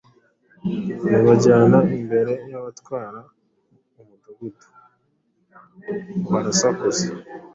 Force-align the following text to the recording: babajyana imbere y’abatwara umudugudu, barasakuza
babajyana 1.11 1.79
imbere 1.97 2.33
y’abatwara 2.49 3.19
umudugudu, 3.99 4.67
barasakuza 6.31 7.07